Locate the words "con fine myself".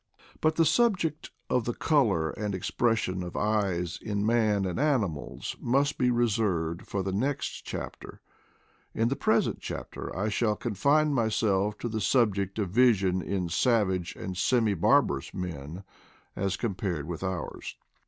10.55-11.77